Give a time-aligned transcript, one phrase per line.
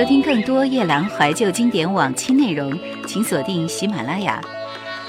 [0.00, 2.72] 收听更多夜兰怀旧经典往期内容，
[3.06, 4.40] 请锁定喜马拉雅。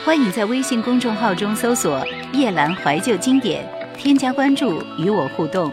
[0.03, 2.05] 欢迎在微信公众号中搜索
[2.35, 3.65] “夜兰怀旧经典”，
[3.97, 5.71] 添加关注与我互动。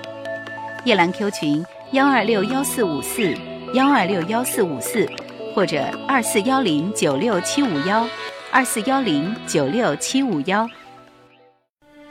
[0.84, 3.34] 夜兰 Q 群：幺二六幺四五四
[3.74, 5.04] 幺二六幺四五四，
[5.52, 8.08] 或者二四幺零九六七五幺
[8.52, 10.64] 二四幺零九六七五幺。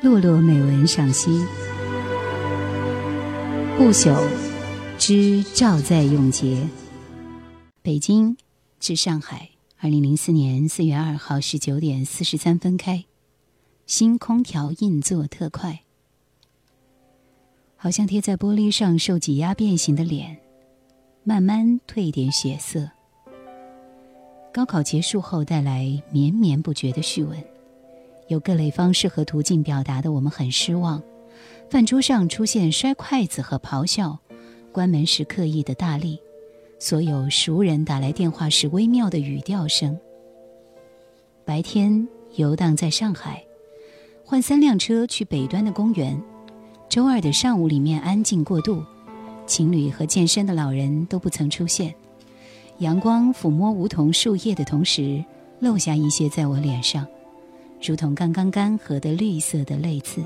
[0.01, 1.29] 落落美文赏析，
[3.77, 4.13] 不朽
[4.97, 6.67] 之照在永劫。
[7.87, 8.35] 北京
[8.81, 13.05] 至上海，二零零四年四月二号十九点四十三分开。
[13.85, 15.83] 新空调硬座特快，
[17.77, 20.37] 好像贴在玻璃上受挤压变形的脸，
[21.23, 22.91] 慢慢褪点血色。
[24.51, 27.41] 高考结束后带来绵绵不绝的序文，
[28.27, 31.01] 有各类方式和途径表达的我们很失望。
[31.69, 34.19] 饭桌上出现摔筷子和咆哮，
[34.73, 36.19] 关门时刻意的大力，
[36.79, 39.97] 所有熟人打来电话时微妙的语调声。
[41.43, 43.43] 白天游荡在上海，
[44.23, 46.21] 换三辆车去北端的公园。
[46.87, 48.83] 周二的上午里面安静过渡，
[49.45, 51.93] 情侣和健身的老人都不曾出现。
[52.77, 55.23] 阳光抚摸梧桐树叶的同时，
[55.59, 57.05] 漏下一些在我脸上，
[57.81, 60.21] 如同刚刚干涸的绿色的泪渍。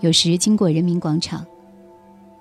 [0.00, 1.44] 有时经过人民广场，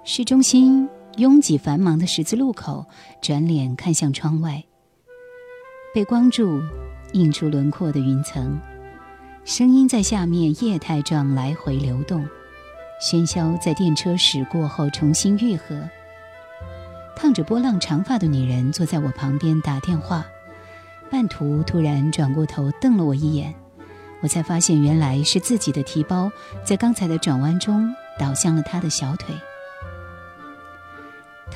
[0.08, 2.86] 市中心拥挤繁忙的十字路口，
[3.24, 4.64] 转脸看向窗外，
[5.96, 6.62] 被光柱
[7.14, 8.62] 映出轮廓的云层，
[9.46, 12.24] 声音在下面液态状来回流动，
[13.02, 15.90] 喧嚣在电车驶过后重新愈合。
[17.16, 20.24] 烫着波浪长发的女人坐在我旁边打电话，
[21.10, 23.56] 半途突然转过头瞪了我一眼。
[24.22, 26.32] 我才发现，原来是自己的提包
[26.64, 29.34] 在刚才的转弯中倒向了她的小腿。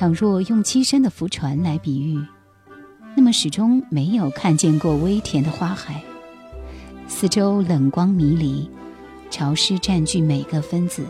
[0.00, 2.18] 倘若用栖身的浮船来比喻，
[3.14, 6.00] 那么始终没有看见过微甜的花海。
[7.06, 8.70] 四周冷光迷离，
[9.30, 11.04] 潮湿占据每个分子，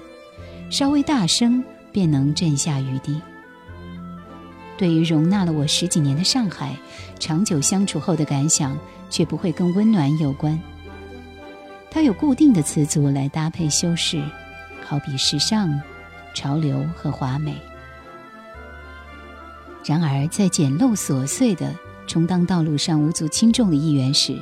[0.71, 1.63] 稍微大声
[1.93, 3.21] 便能震下雨滴。
[4.77, 6.77] 对于容纳了我十几年的上海，
[7.21, 8.77] 长久相处后的感想，
[9.09, 10.61] 却不会跟温暖有关。
[11.93, 14.21] 它有固定的词组来搭配修饰，
[14.85, 15.81] 好比时尚、
[16.35, 17.55] 潮流和华美。
[19.85, 21.75] 然而，在简陋琐碎的
[22.07, 24.39] 充当道路上无足轻重的一员时，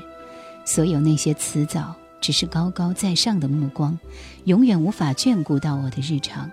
[0.64, 3.98] 所有那些辞藻只是高高在上的目光，
[4.44, 6.50] 永远无法眷顾到我的日常。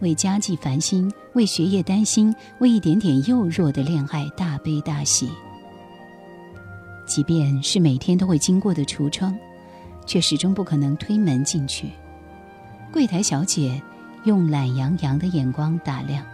[0.00, 5.28] 为家计烦心，为学业担心，为一点点幼弱的恋爱大悲大喜。
[7.06, 9.36] 即便是每天都会经过的橱窗。
[10.08, 11.90] 却始终不可能推门进去。
[12.90, 13.78] 柜台小姐
[14.24, 16.24] 用懒洋洋的眼光打量，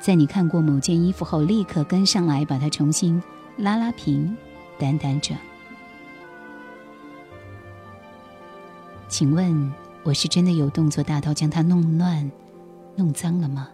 [0.00, 3.22] 在你看过某件衣服后，立刻跟上来把它重新
[3.56, 4.34] 拉拉平，
[4.78, 5.34] 掸掸着。
[9.08, 9.72] 请问，
[10.04, 12.30] 我是真的有动作大到将它弄乱、
[12.96, 13.68] 弄脏了吗？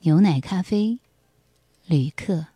[0.00, 0.98] 牛奶咖啡，
[1.86, 2.53] 旅客。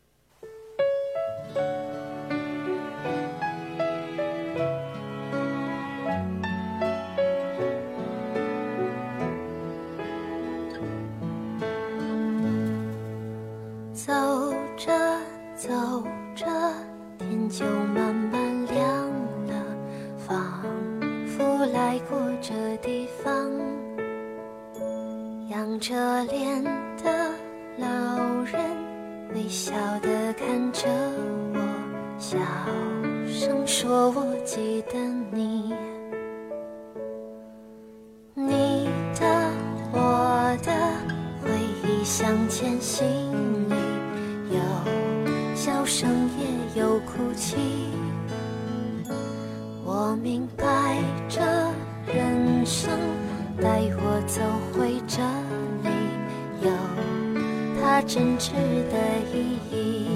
[25.79, 27.31] 着脸的。
[27.79, 27.87] 老
[28.45, 28.61] 人
[29.35, 30.89] 微笑地看着
[31.55, 31.61] 我，
[32.19, 32.39] 小
[33.29, 34.99] 声说：“我记得，
[35.31, 35.73] 你
[58.09, 58.53] 真挚
[58.91, 58.97] 的
[59.35, 59.37] 意
[59.71, 60.09] 义。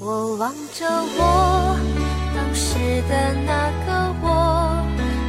[0.00, 1.76] 我望着我
[2.34, 4.26] 当时的那个我，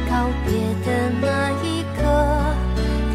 [0.08, 0.12] 告
[0.46, 0.50] 别
[0.82, 2.00] 的那一刻，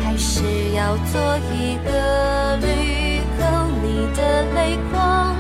[0.04, 0.44] 开始
[0.76, 1.20] 要做
[1.52, 3.42] 一个旅客。
[3.84, 4.20] 你的
[4.54, 5.36] 泪光，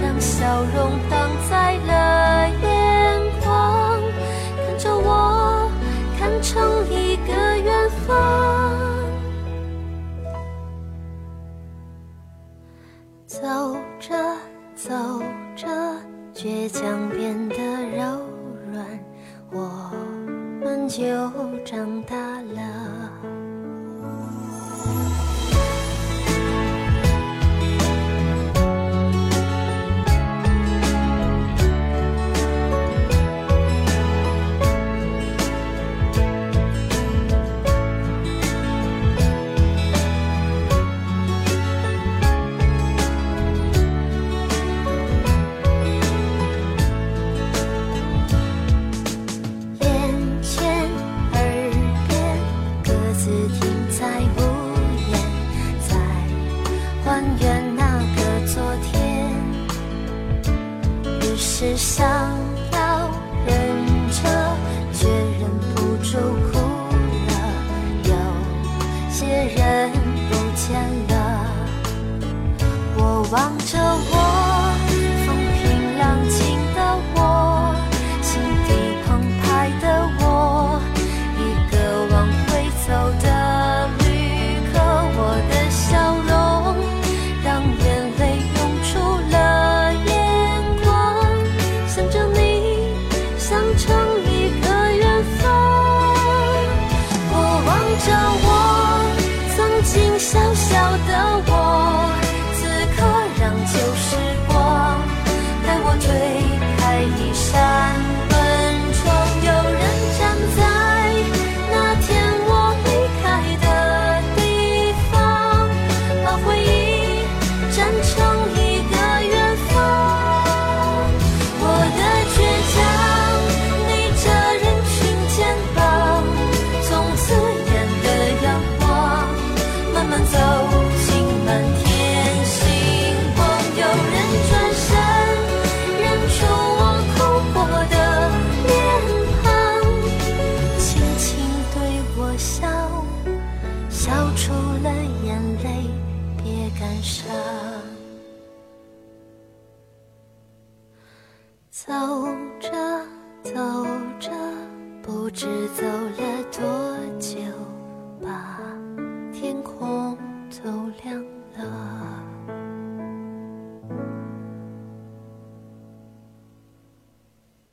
[0.00, 0.92] 让笑容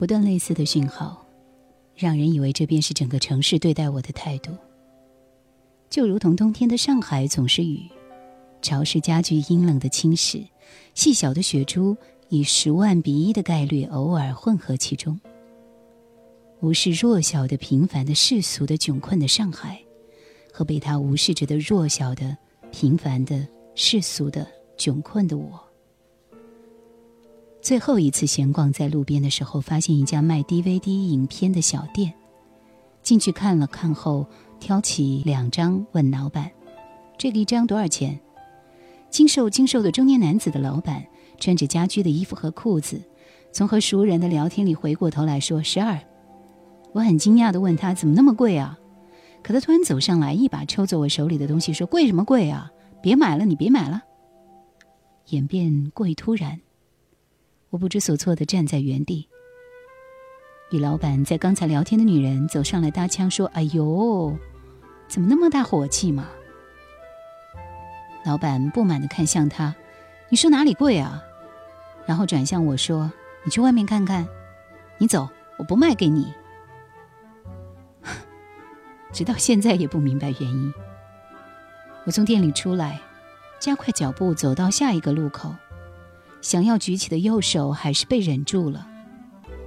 [0.02, 1.24] 不断类似的讯号，
[1.96, 4.52] 让人以为这便是整个城市对待我的态度。
[5.92, 7.88] 就如同冬天的上海总是雨，
[8.64, 10.44] 潮湿加剧阴冷的侵蚀，
[10.96, 11.96] 细小的雪珠
[12.30, 15.22] 以十万比一的概率偶尔混合其中。
[16.62, 19.80] 无视弱小的、平凡的、世俗的、窘困的上海，
[20.52, 22.36] 和被他无视着的弱小的、
[22.72, 25.64] 平凡的、世俗的、窘困的我。
[27.62, 32.12] 最后一次闲逛在路边的时候，发现一家卖 DVD 影片的小店，
[33.04, 34.26] 进去看了看后，
[34.60, 36.50] 挑起两张，问老板
[37.20, 38.20] ：“这个一张多少钱？”
[39.12, 41.06] 精瘦精瘦的中年男子的老板，
[41.40, 43.00] 穿着家居的衣服和裤子，
[43.52, 46.00] 从和熟人的聊天里回过头来说：“十二。”
[46.94, 48.80] 我很惊讶地问他：“怎么那么贵啊？”
[49.44, 52.72] 可他突然走上来，一把抽走我手里的东西，说：“贵什么贵啊？
[53.04, 54.02] 别买了，你别买了。”
[55.30, 56.60] 演变过于突然。
[57.72, 59.28] 我不知所措地站在原地。
[60.72, 64.38] 与老板在刚才聊天的女人走上来搭腔说：“哎呦，
[65.08, 66.28] 怎么那么大火气嘛？”
[68.26, 69.74] 老板不满地看向他
[70.30, 71.24] ：“你说哪里贵啊？”
[72.06, 73.12] 然后转向我说
[73.44, 74.28] ：“你去外面看看。
[74.98, 76.34] 你走，我不卖给你。”
[79.14, 80.74] 直到现在也不明白原因。
[82.06, 83.00] 我从店里出来，
[83.60, 85.56] 加快脚步走到下一个路口。
[86.42, 88.88] 想要举起的右手还是被忍住了，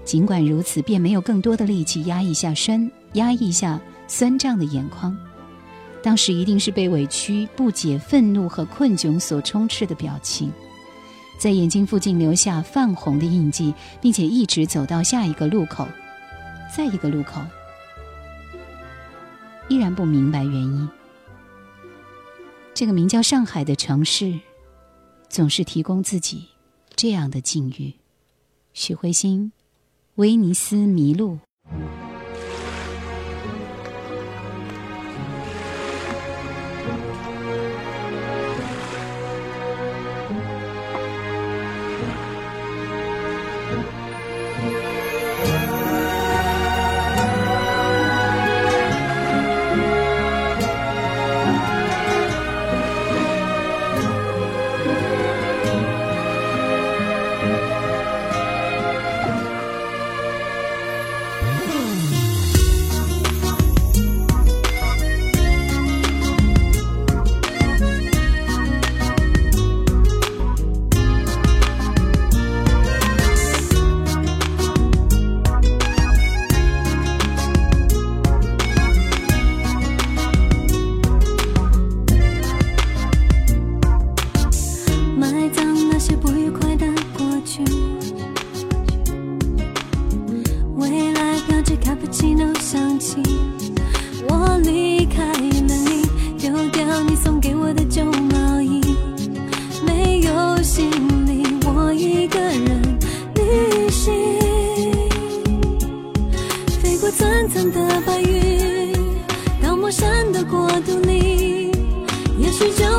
[0.04, 5.16] 尽管如此，便没有更多的力气压一下酸，压抑下酸胀的眼眶。
[6.02, 10.52] 当时一定是被委屈、不解、愤怒和困窘所充斥的表情，
[11.38, 15.88] 在眼睛附近留下泛红的印记，并且一直走到下一个路口，
[16.76, 17.40] 再一个路口，
[19.68, 20.88] 依然不明白原因。
[22.74, 24.38] 这个名叫上海的城市，
[25.30, 26.48] 总是提供自己
[26.96, 27.94] 这样的境遇。
[28.72, 29.52] 许慧欣，
[30.16, 31.38] 威尼斯迷路。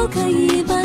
[0.07, 0.84] 可以把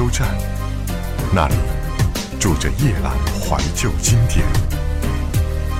[0.00, 0.34] 忆回收站，
[1.34, 1.54] 那里
[2.40, 4.46] 住着夜阑怀旧经典。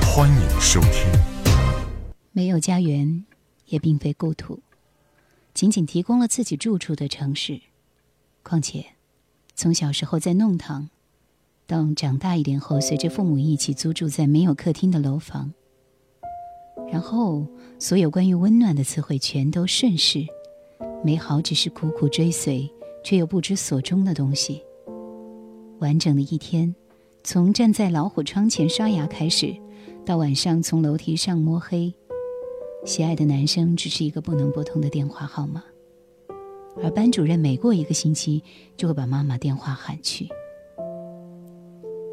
[0.03, 1.11] 欢迎收听。
[2.33, 3.25] 没有家园，
[3.69, 4.61] 也并非故土，
[5.55, 7.63] 仅仅提供了自己住处的城市。
[8.43, 8.85] 况且，
[9.55, 10.91] 从小时候在弄堂，
[11.67, 15.55] 到长大一点后，随着父母一起租住在没有客厅的楼房，
[16.93, 17.47] 然后
[17.79, 20.27] 所有关于温暖的词汇全都顺势。
[21.03, 22.71] 美好只是苦苦追随
[23.03, 24.63] 却又不知所终的东西。
[25.79, 26.75] 完整的一天，
[27.25, 29.55] 从站在老虎窗前刷牙开始，
[30.05, 31.93] 到晚上从楼梯上摸黑，
[32.85, 35.63] 喜爱的男生只是一个不能拨通的电话号码，
[36.83, 38.43] 而班主任每过一个星期
[38.77, 40.29] 就会把妈妈电话喊去。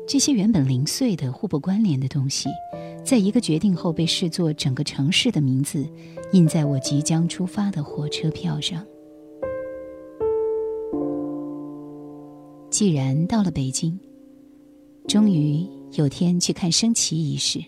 [0.08, 2.48] 这些原本零碎的、互不关联的东西，
[3.04, 5.86] 在一个决定后被视作整个城市的名字，
[6.32, 8.86] 印在我即将出发的火车票上。
[12.78, 14.00] 既然到了北京，
[15.08, 17.60] 终于有天去看升旗仪式，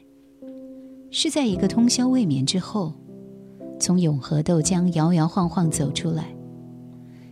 [1.09, 2.93] 是在一个通宵未眠之后，
[3.79, 6.31] 从永和豆浆摇摇晃晃走出来。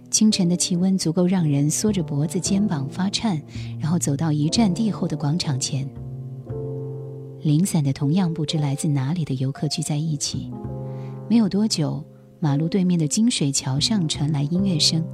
[0.09, 3.39] 清晨的气温足够让人缩着脖子、肩膀发颤，
[3.79, 5.87] 然后走到一站地后的广场前。
[7.43, 10.51] 零散的、同样不知来自哪里的游客聚在一起。
[11.29, 12.03] 没有多久，
[12.39, 15.05] 马路对面的金水桥上传来音乐声，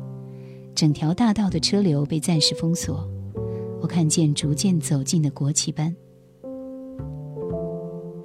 [0.76, 3.08] 整条大道的车流被暂时封锁。
[3.82, 5.96] 我看见逐渐走近的国旗班。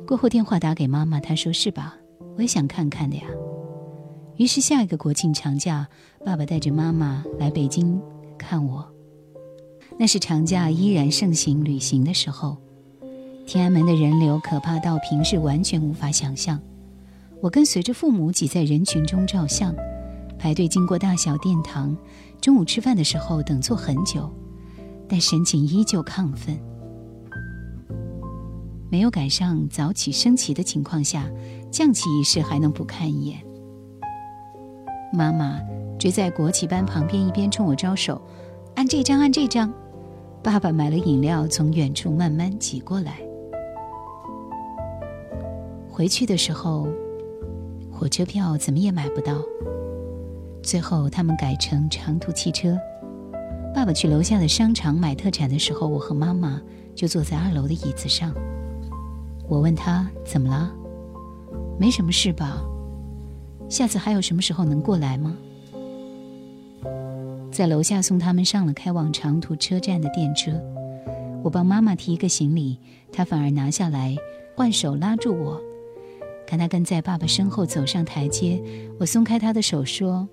[0.07, 1.97] 过后电话打给妈妈，她说：“是吧？
[2.37, 3.25] 我也想看看的呀。”
[4.39, 5.89] 于是下一个国庆长假，
[6.25, 8.01] 爸爸带着妈妈来北京
[8.39, 8.87] 看我。
[9.99, 12.57] 那是长假依然盛行旅行的时候，
[13.47, 16.61] 天安门的人流可怕到平时完全无法想象。
[17.41, 19.75] 我跟随着父母挤在人群中照相，
[20.39, 21.97] 排队经过大小殿堂，
[22.41, 24.31] 中午吃饭的时候等坐很久，
[25.09, 26.59] 但神情依旧亢奋。
[28.91, 31.29] 没有赶上早起升旗的情况下，
[31.71, 33.39] 降旗仪式还能不看一眼。
[35.13, 35.61] 妈妈
[35.99, 38.21] 追在国旗班旁边，一边冲我招手
[38.77, 39.73] ：“按这张，按这张。”
[40.43, 43.19] 爸爸买了饮料，从远处慢慢挤过来。
[45.91, 46.89] 回去的时候，
[47.91, 49.43] 火车票怎么也买不到。
[50.69, 52.79] 最后，他们改成长途汽车。
[53.75, 56.61] 爸爸去楼下的商场买特产的时候，我和妈妈
[56.95, 58.35] 就坐在二楼的椅子上。
[59.49, 60.71] 我问他：“怎么了？
[61.81, 62.63] 没什么事吧？”
[63.67, 65.35] 下次还有什么时候能过来吗？
[67.51, 70.53] 在楼下送他们上了开往长途车站的电车，
[71.43, 72.79] 我帮妈妈提一个行李，
[73.11, 74.15] 她反而拿下来，
[74.55, 75.59] 换手拉住我。
[76.47, 78.63] 看她跟在爸爸身后走上台阶，
[79.01, 80.29] 我松开她的手说：“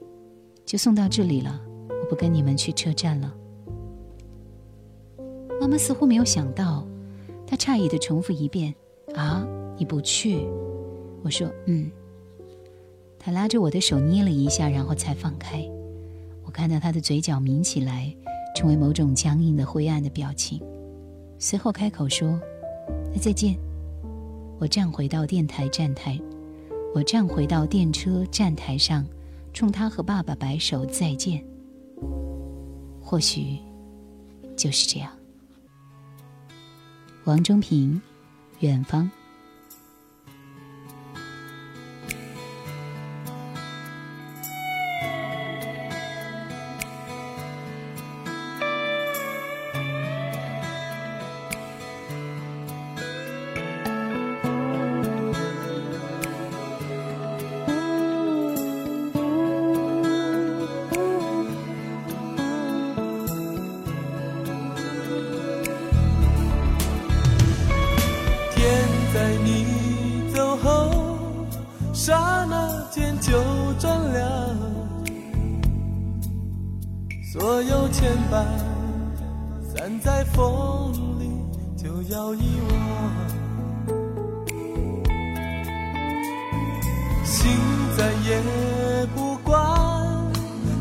[0.65, 3.33] 就送到这里了，我不跟你们去车站了。”
[5.61, 6.85] 妈妈似乎没有想到，
[7.47, 8.73] 她诧异的重复一遍
[9.15, 9.47] ：“啊，
[9.77, 10.47] 你不去？”
[11.23, 11.89] 我说：“嗯。”
[13.17, 15.67] 他拉着我的手捏了一下，然后才放开。
[16.43, 18.15] 我看到他的嘴角抿起来，
[18.55, 20.61] 成为某种僵硬的灰暗的表情。
[21.39, 22.39] 随后开口说
[23.11, 23.57] ：“那再见。”
[24.59, 26.19] 我站回到电台站台，
[26.93, 29.03] 我站回到电车站台上，
[29.55, 31.41] 冲他和爸爸摆手再见。
[33.01, 33.57] 或许
[34.57, 35.09] 就是这样。
[37.23, 38.01] 王中平，
[38.59, 39.09] 远方。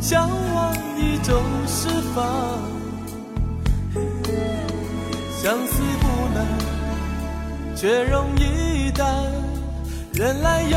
[0.06, 2.26] 向往一种释放。
[5.42, 6.46] 相思不难，
[7.74, 9.06] 却容易淡。
[10.12, 10.76] 原来有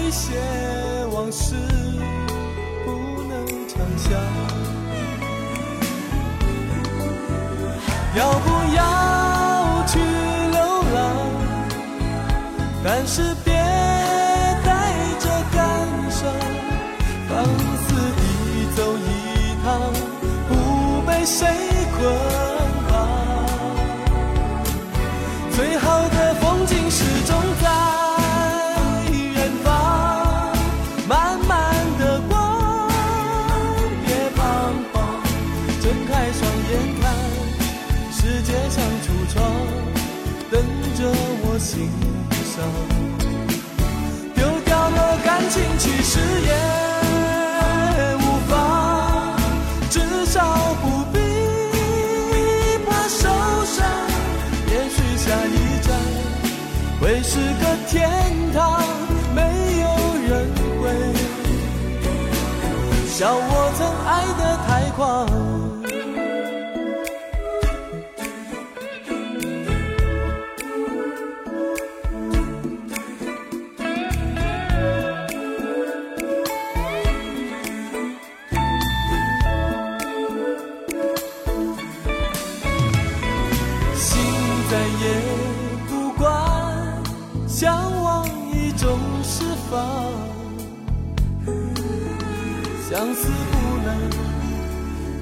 [0.00, 0.34] 一些
[1.12, 1.54] 往事
[2.84, 4.10] 不能长相。
[8.16, 10.00] 要不要去
[10.50, 10.58] 流
[10.92, 10.98] 浪？
[12.82, 13.32] 但是
[21.26, 21.44] 谁
[21.98, 22.08] 捆
[22.88, 22.94] 绑？
[25.56, 27.68] 最好的风景始终在
[29.10, 30.54] 远方，
[31.08, 32.88] 慢慢的逛，
[34.06, 34.40] 别彷
[34.92, 35.02] 徨，
[35.82, 37.12] 睁开双眼看，
[38.12, 39.42] 世界像橱窗，
[40.48, 40.62] 等
[40.94, 41.10] 着
[41.42, 41.90] 我欣
[42.54, 42.62] 赏。
[44.32, 46.95] 丢掉了感情，其实也。
[63.18, 65.45] 笑我曾爱得太狂。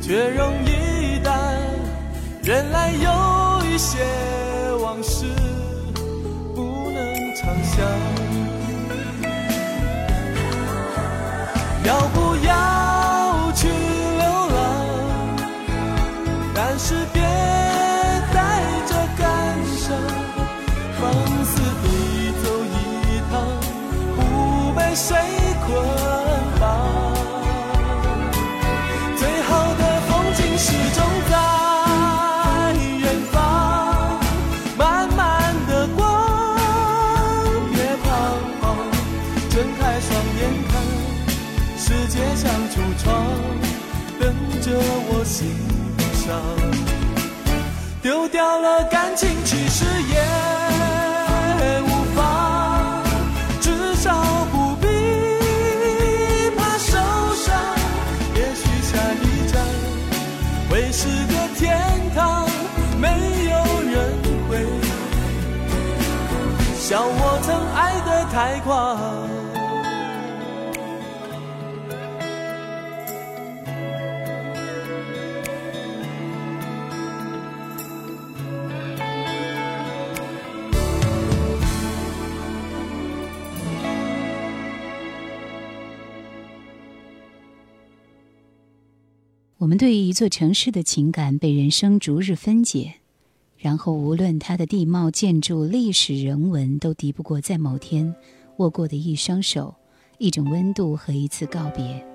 [0.06, 1.58] 却容易淡。
[2.42, 4.04] 原来有一些
[4.82, 5.24] 往事
[6.54, 7.86] 不能长相。
[11.86, 12.23] 要不
[44.74, 45.46] 等着我欣
[46.26, 46.34] 赏。
[48.02, 50.18] 丢掉了感情，其实也
[51.82, 53.04] 无妨，
[53.60, 54.12] 至少
[54.50, 54.88] 不必
[56.56, 56.98] 怕受
[57.36, 57.54] 伤。
[58.34, 59.62] 也许下一站
[60.68, 61.78] 会是个天
[62.16, 62.48] 堂，
[63.00, 63.06] 没
[63.50, 63.54] 有
[63.92, 63.94] 人
[64.48, 64.66] 会
[66.76, 69.13] 笑我曾爱得太狂。
[89.64, 92.96] 我们对于一座城市的情感被人生逐日分解，
[93.56, 98.14] 然后无论它的地貌、建筑、历史、人文，都敌不过在某天
[98.58, 99.74] 握过的一双手、
[100.18, 102.06] 一种温度和一次告别。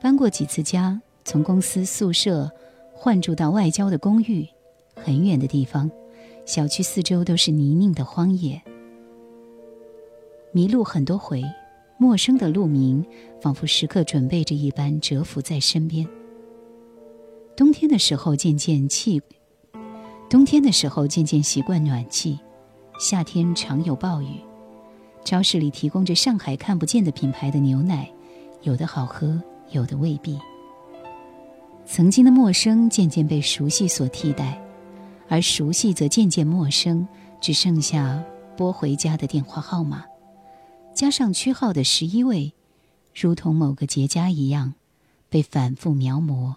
[0.00, 2.48] 搬过几次家，从公司宿舍
[2.92, 4.46] 换住到外郊的公寓，
[4.94, 5.90] 很远的地方，
[6.46, 8.62] 小区四周都是泥泞的荒野。
[10.52, 11.42] 迷路很多回，
[12.02, 13.06] 陌生的路名
[13.40, 16.04] 仿佛时刻准备着一般蛰伏在身边。
[17.56, 19.22] 冬天的时候渐渐气，
[20.28, 22.40] 冬天的时候渐渐习惯暖气，
[22.98, 24.40] 夏天常有暴雨。
[25.24, 28.10] 超市里提供着上海看不见的品牌的牛奶，
[28.62, 30.36] 有的好喝，有的未必。
[31.86, 34.60] 曾经的陌生渐渐被熟悉所替代，
[35.28, 37.06] 而熟悉则渐渐陌生，
[37.40, 38.20] 只剩下
[38.56, 40.04] 拨回家的电话号码。
[40.94, 42.52] 加上区号的十一位，
[43.14, 44.74] 如同某个结痂一样，
[45.28, 46.56] 被反复描摹，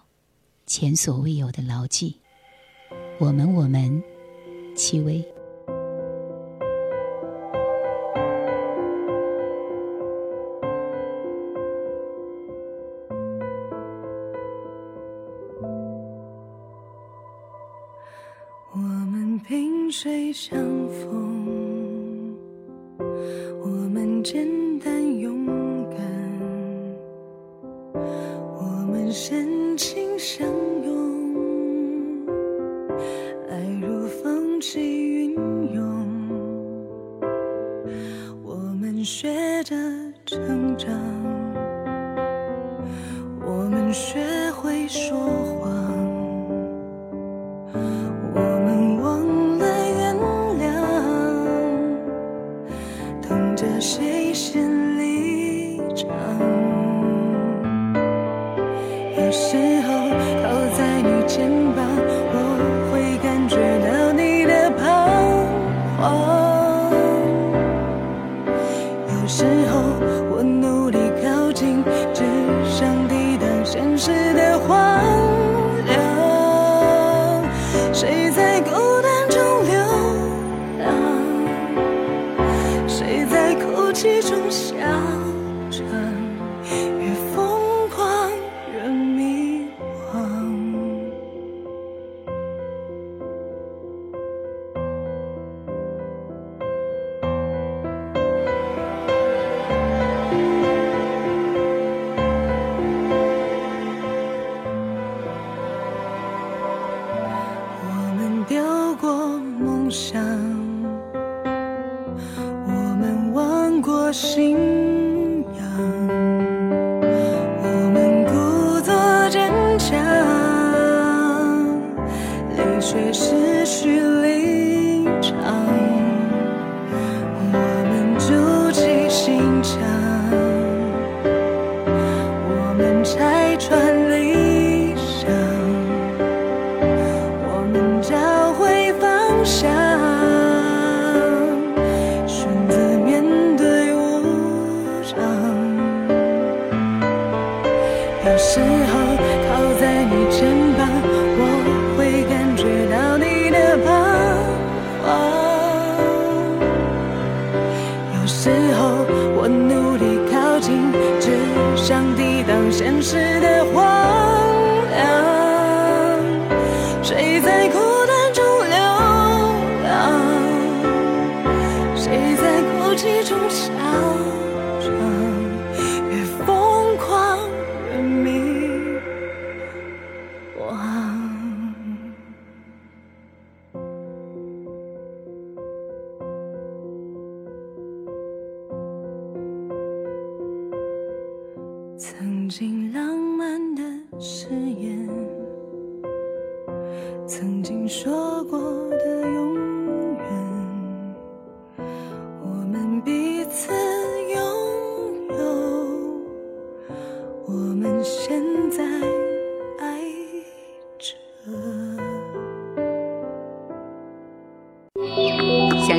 [0.66, 2.20] 前所未有的牢记。
[3.18, 4.02] 我们，我们，
[4.76, 5.26] 戚薇。
[18.72, 20.75] 我们萍水相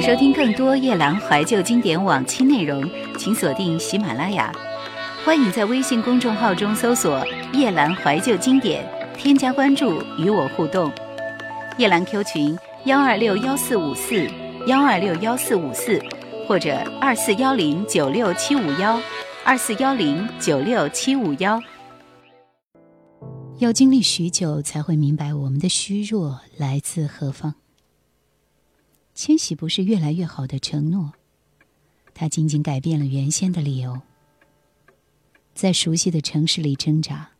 [0.08, 4.50] 收听更多夜兰怀旧经典往期内容，请锁定喜马拉雅。
[5.26, 10.90] 欢迎在微信公众号中搜索“夜兰怀旧经典”，添加关注与我互动。
[11.78, 14.26] 夜兰 Q 群：幺二六幺四五四
[14.66, 16.02] 幺二六幺四五四，
[16.48, 18.98] 或者二四幺零九六七五幺
[19.44, 21.62] 二四幺零九六七五幺。
[23.58, 27.56] 要经历许久，才会明白我们的虚弱来自何方。
[29.18, 31.12] 迁徙不是越来越好的承诺，
[32.14, 34.00] 它仅仅改变了原先的理由。
[35.56, 37.32] 在熟悉的城市里挣扎，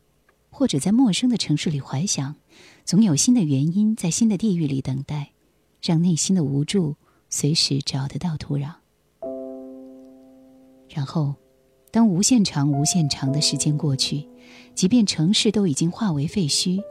[0.50, 2.34] 或者在陌生的城市里怀想，
[2.84, 5.34] 总有新的原因在新的地域里等待，
[5.80, 6.96] 让内心的无助
[7.30, 8.74] 随时找得到土壤。
[10.90, 11.36] 然后，
[11.92, 14.28] 当无限长、无限长的时间过去，
[14.74, 16.82] 即便城市都已经化为废墟，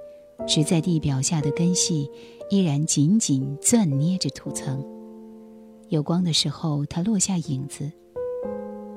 [0.46, 2.08] 植在地表下的根系
[2.48, 4.84] 依然紧紧攥捏着土层。
[5.88, 7.90] 有光的时候，它落下影子，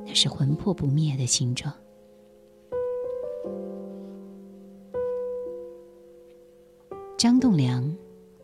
[0.05, 1.73] 那是魂魄不灭的形状。
[7.17, 7.83] 张栋梁，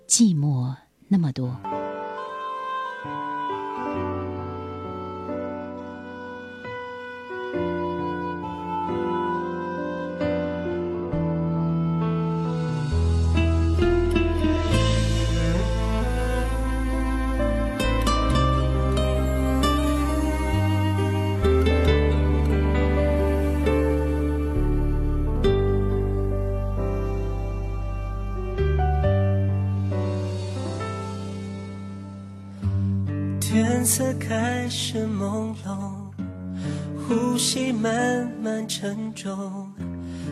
[0.08, 0.76] 寂寞
[1.08, 1.56] 那么多。
[33.56, 35.78] 天色开始朦胧，
[37.08, 39.72] 呼吸慢慢沉重。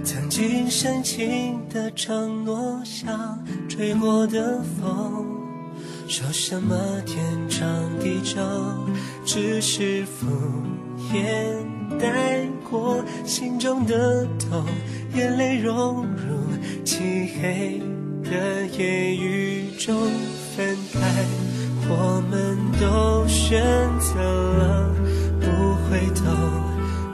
[0.04, 5.26] 曾经深情的承诺，像吹过的风。
[6.06, 7.66] 说什么天长
[7.98, 8.42] 地久，
[9.24, 10.28] 只是敷
[11.14, 14.66] 衍带过心中的痛，
[15.16, 17.82] 眼泪融入漆黑
[18.22, 19.96] 的夜雨中
[20.58, 21.00] 分开。
[21.86, 22.53] 我们
[22.84, 23.64] 都选
[23.98, 24.90] 择了
[25.40, 25.48] 不
[25.86, 26.26] 回头，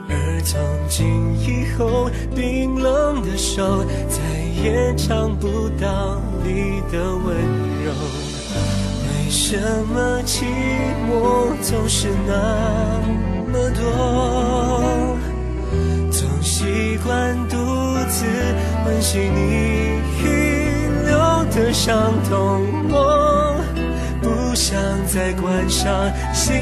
[0.08, 1.06] 而从今
[1.38, 4.18] 以后，冰冷的手再
[4.64, 7.36] 也尝不到你的温
[7.84, 7.92] 柔。
[9.06, 9.56] 为什
[9.94, 10.42] 么寂
[11.08, 12.32] 寞总是那
[13.52, 15.16] 么多？
[16.10, 17.54] 总习惯独
[18.08, 18.26] 自
[18.86, 20.26] 温习你遗
[21.06, 21.14] 留
[21.54, 22.66] 的伤痛。
[24.90, 26.52] 想再关上心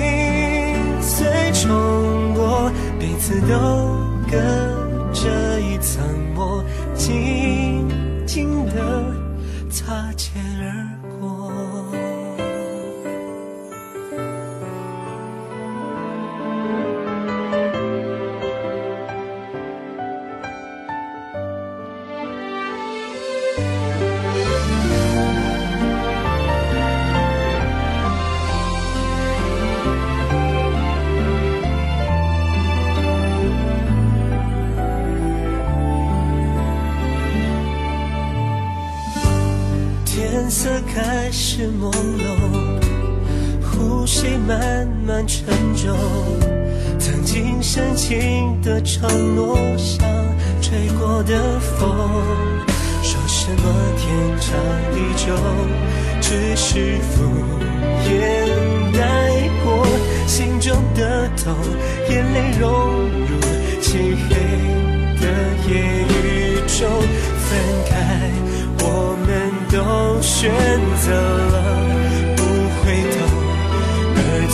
[1.00, 3.56] 碎重播，彼此都
[4.30, 4.36] 隔
[5.14, 6.62] 着一层膜，
[6.94, 7.88] 静
[8.26, 9.02] 静的
[9.70, 10.07] 擦。
[45.08, 45.96] 满沉重。
[46.98, 50.06] 曾经深情的承诺，像
[50.60, 51.88] 吹过的风。
[53.02, 53.62] 说什么
[53.96, 54.06] 天
[54.38, 54.54] 长
[54.92, 55.32] 地久，
[56.20, 57.24] 只是敷
[58.04, 58.10] 衍
[58.92, 59.00] 带
[59.64, 59.86] 过
[60.26, 61.56] 心中的痛，
[62.10, 63.40] 眼泪融入
[63.80, 64.34] 漆黑
[65.18, 65.24] 的
[65.70, 65.72] 夜
[66.12, 66.86] 雨中
[67.46, 67.48] 分
[67.88, 67.96] 开。
[68.80, 68.84] 我
[69.26, 69.26] 们
[69.72, 69.76] 都
[70.20, 70.52] 选
[71.00, 71.06] 择
[71.48, 71.56] 了
[72.36, 72.40] 不
[72.84, 72.84] 回
[73.16, 73.18] 头，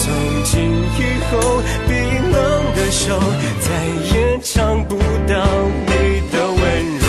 [0.05, 0.13] 从
[0.45, 0.53] 今
[0.99, 1.33] 以后，
[1.89, 1.97] 冰
[2.31, 2.37] 冷
[2.77, 3.19] 的手，
[3.59, 3.67] 再
[4.13, 5.33] 也尝不到
[5.87, 5.93] 你
[6.31, 6.61] 的温
[7.01, 7.07] 柔。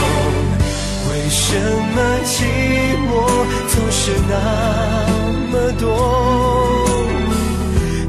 [1.09, 1.45] 为什
[1.93, 2.33] 么寂
[3.05, 3.11] 寞
[3.67, 4.33] 总是那
[5.51, 5.83] 么多？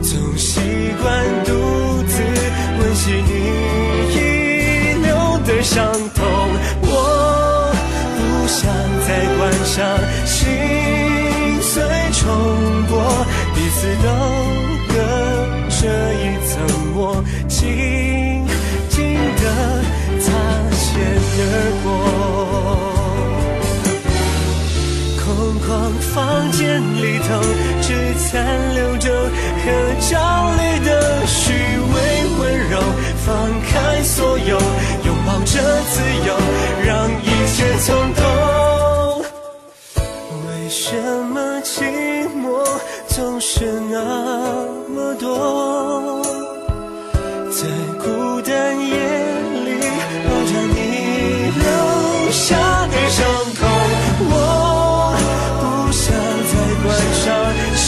[0.02, 0.60] 总习
[1.02, 1.04] 惯
[1.44, 1.50] 独
[2.06, 2.22] 自
[2.78, 3.30] 温习你
[4.14, 4.16] 遗
[5.04, 5.08] 留
[5.44, 5.74] 的伤
[6.14, 6.24] 痛。
[6.82, 6.88] 我
[8.14, 8.62] 不想
[9.04, 9.74] 再关上
[10.24, 10.38] 心
[11.60, 11.74] 碎
[12.12, 12.22] 重
[12.88, 12.94] 播，
[13.52, 14.06] 彼此都
[21.38, 21.42] 而
[21.82, 21.86] 过。
[25.22, 25.24] 空
[25.60, 25.68] 旷
[26.14, 26.14] 房
[26.52, 27.28] 间里头，
[27.82, 28.24] 只残
[28.74, 29.04] 留着
[29.62, 29.64] 合
[30.08, 30.14] 照
[30.54, 30.88] 里的
[31.26, 31.94] 虚伪
[32.38, 32.74] 温柔。
[33.26, 33.26] 放
[33.62, 34.56] 开所有，
[35.04, 35.52] 拥抱着
[35.90, 35.94] 自
[36.26, 36.28] 由，
[36.86, 38.20] 让一切从头。
[40.46, 40.94] 为什
[41.26, 41.82] 么寂
[42.36, 42.64] 寞
[43.08, 43.94] 总是那
[44.88, 46.25] 么多？
[52.46, 52.54] 下
[52.86, 53.26] 的伤
[53.58, 53.66] 口，
[54.20, 54.30] 我
[55.58, 56.14] 不想
[56.46, 56.52] 再
[56.84, 57.26] 关上
[57.74, 57.84] 心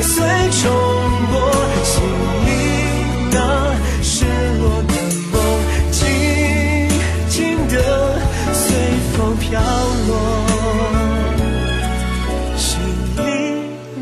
[0.00, 0.14] 碎
[0.62, 0.62] 重
[1.26, 1.34] 播，
[1.82, 1.92] 心
[2.46, 2.48] 里
[3.32, 3.34] 那
[4.00, 4.14] 失
[4.60, 4.94] 落的
[5.32, 5.34] 梦，
[5.90, 5.98] 静
[7.28, 7.34] 静
[7.66, 7.74] 的
[8.54, 8.64] 随
[9.12, 9.50] 风飘
[10.06, 10.10] 落。
[12.56, 12.64] 心
[13.16, 13.20] 里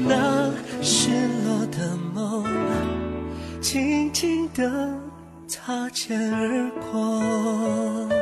[0.07, 0.13] 那
[0.83, 0.93] 失
[1.47, 2.45] 落的梦，
[3.63, 4.61] 静静的
[5.49, 8.20] 擦肩而过。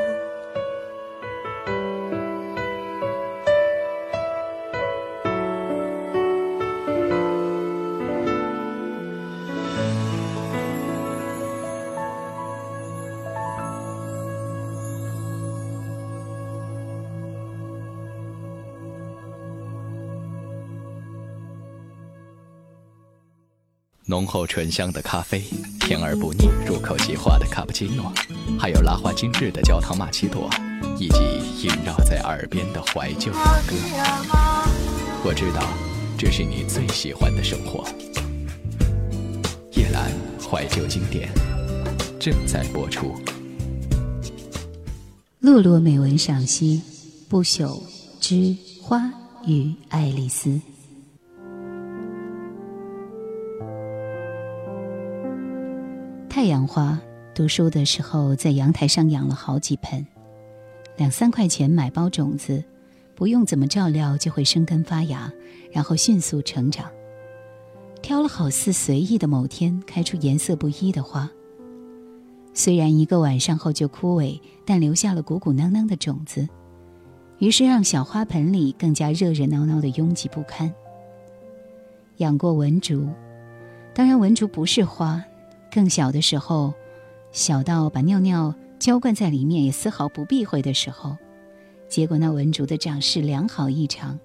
[24.10, 25.44] 浓厚醇香的咖啡，
[25.80, 28.10] 甜而不腻、入口即化的卡布奇诺，
[28.58, 30.48] 还有拉花精致的焦糖玛奇朵，
[30.98, 33.38] 以及萦绕在耳边的怀旧歌。
[35.22, 35.62] 我知道，
[36.16, 37.86] 这是你最喜欢的生活。
[39.72, 40.08] 夜阑
[40.42, 41.28] 怀旧经典
[42.18, 43.14] 正在播出。
[45.40, 46.80] 洛洛美文赏析，
[47.28, 47.78] 不朽
[48.22, 49.12] 之花
[49.46, 50.58] 与爱丽丝。
[56.38, 56.96] 太阳花，
[57.34, 60.06] 读书的时候在阳台上养了好几盆，
[60.96, 62.62] 两三块钱买包种子，
[63.16, 65.32] 不用怎么照料就会生根发芽，
[65.72, 66.88] 然后迅速成长。
[68.02, 71.28] 挑了好似随意的某天，开出颜色不一的花。
[72.54, 76.48] 虽然一个晚上后就枯萎，但留下了鼓鼓囊囊的种子，
[77.38, 80.72] 于是让小花盆里更加热热闹闹的拥挤不堪。
[82.18, 83.08] 养过文竹，
[83.92, 85.20] 当然文竹不是花。
[85.70, 86.72] 更小的时候，
[87.30, 91.16] 小到把尿尿浇灌在里面也丝毫不避讳的时候，
[91.88, 94.18] 结果那文竹的长势良好异常，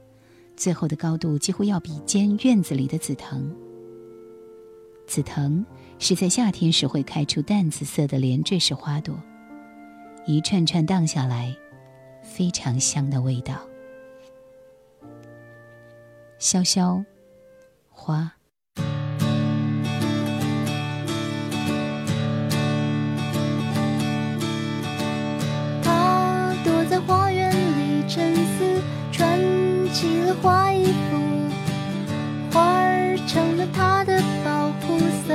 [0.55, 3.53] 最后的高度几乎要比肩院子里的紫藤。
[5.05, 5.65] 紫藤
[5.99, 9.15] 是在夏天时会开出淡紫色的连缀式花朵，
[10.25, 11.53] 一串串荡下来，
[12.21, 13.59] 非常香的味道。
[16.39, 17.03] 潇潇
[17.89, 18.33] 花。
[30.43, 31.17] 花衣服，
[32.51, 35.33] 花儿成了他的保护色。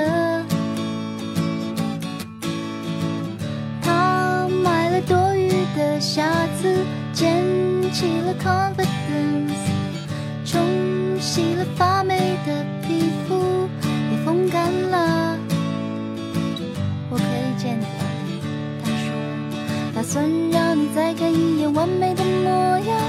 [3.80, 6.30] 他买了多余的瑕
[6.60, 6.84] 疵，
[7.14, 7.42] 捡
[7.90, 9.56] 起了 confidence，
[10.44, 10.60] 冲
[11.18, 13.66] 洗了发霉的皮肤，
[14.12, 15.38] 也风干了。
[17.10, 17.88] 我可以见你了，
[18.84, 19.06] 他说。
[19.94, 23.00] 打算让你再看一眼完美的模样，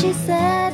[0.00, 0.72] she said，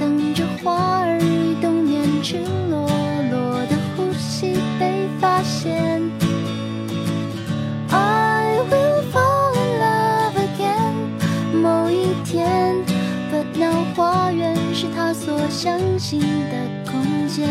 [0.00, 2.38] 等着花儿移动年赤
[2.70, 2.88] 裸
[3.30, 6.00] 裸的呼吸被发现。
[7.90, 10.94] I will fall in love again，
[11.60, 12.74] 某一天
[13.30, 17.46] ，But now 花园是他所相信的空间。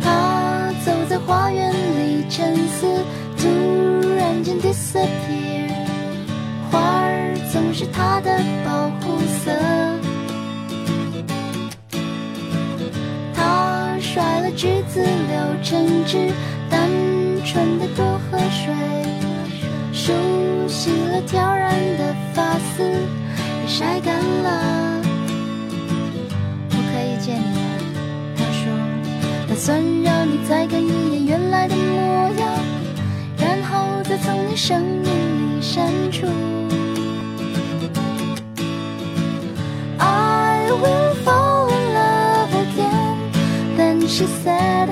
[0.00, 2.86] 他走在花园里沉思，
[4.92, 5.00] 色
[6.70, 9.50] 花儿总是他的保护色。
[13.34, 16.30] 他甩了橘子，留成汁
[16.68, 16.90] 单
[17.42, 18.74] 纯的多喝水，
[19.94, 20.12] 梳
[20.68, 25.00] 洗了挑染的发丝，也晒干了。
[26.68, 27.80] 我可以见你了？
[28.36, 28.70] 他说，
[29.48, 30.78] 打算让你再看
[34.22, 36.26] 从你生命里删除。
[39.98, 43.16] I will fall in love again.
[43.76, 44.88] Then she said，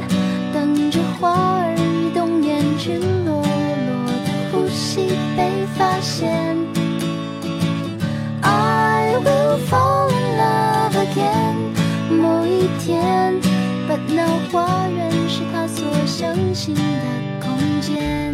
[0.52, 3.44] 等着花儿移动，面赤裸裸
[4.24, 6.58] 的呼吸被发现。
[8.42, 11.56] I will fall in love again，
[12.10, 13.40] 某一天
[13.88, 16.82] ，But now 花园是他所相信的
[17.40, 18.29] 空间。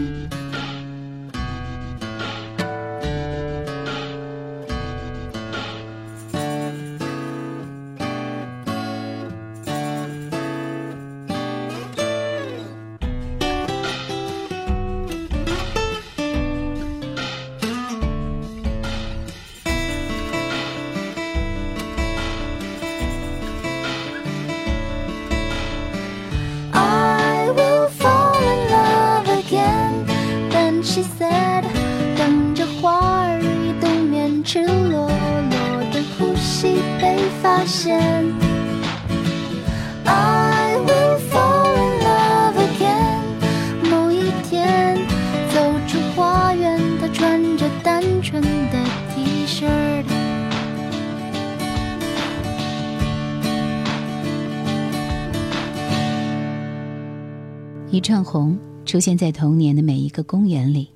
[58.97, 60.89] 出现在童年的每一个公园里，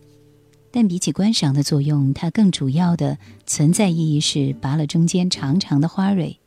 [0.71, 6.39] 但比起观赏的作用，它更主要的存在意义是拔了中间长长的花蕊，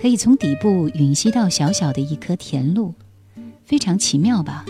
[0.00, 2.92] 可以从底部吮吸到小小的一颗甜露，
[3.64, 4.64] 非常奇妙吧？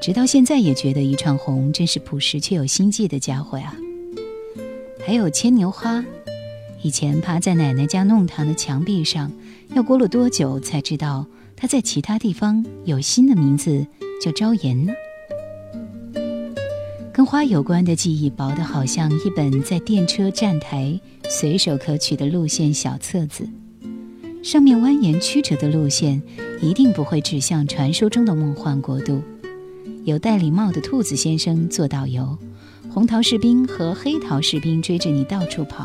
[0.00, 3.76] 直到现在也觉得一串红真是朴实却有心计的家伙呀。
[5.06, 6.02] 还有牵牛花，
[6.80, 9.30] 以前趴在奶奶家弄堂的墙壁上，
[9.74, 13.86] 要过了多久才知道它在其他地方有新的名字，
[14.22, 14.92] 叫朝颜呢？
[17.12, 23.48] 跟花有关的记忆薄得好像一本在电车站台随手可取的路线小册子，
[24.40, 26.22] 上面蜿蜒曲折的路线
[26.60, 29.20] 一定不会指向传说中的梦幻国度。
[30.04, 32.38] 有戴礼帽的兔子先生做导游，
[32.94, 35.84] 红桃士兵和黑桃士兵追着你到处跑。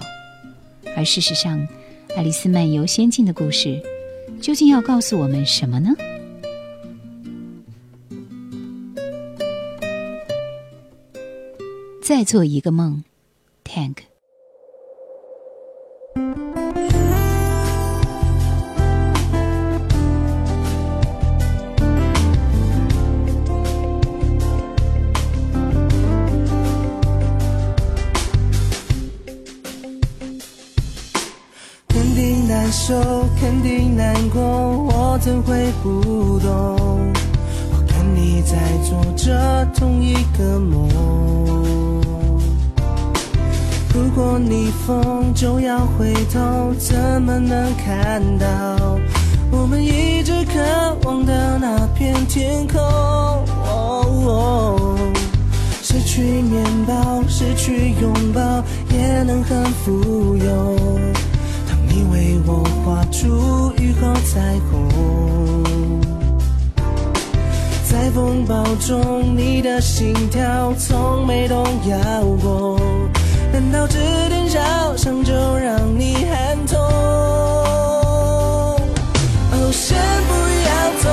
[0.96, 1.60] 而事实上，
[2.16, 3.82] 《爱丽丝漫游仙境》的故事
[4.40, 5.90] 究竟要告诉我们什么呢？
[12.08, 13.04] 再做一个梦
[13.66, 13.98] ，Tank。
[31.90, 32.96] 肯定难受，
[33.38, 37.12] 肯定难过，我怎会不懂？
[37.74, 38.56] 我跟你在
[38.90, 41.67] 做着同一个梦。
[43.98, 48.46] 如果逆风就要回头，怎么能看到
[49.52, 52.80] 我们一直渴望的那片天空？
[55.82, 58.64] 失去面包，失去拥抱，
[58.96, 60.76] 也能很富有。
[61.68, 66.00] 当你为我画出雨后彩虹，
[67.90, 72.80] 在风暴中，你的心跳从没动摇过。
[73.52, 73.98] 难道这
[74.30, 74.60] 点小
[74.96, 76.78] 伤就让你喊痛？
[79.52, 80.34] 哦，先不
[80.68, 80.70] 要
[81.02, 81.10] 走，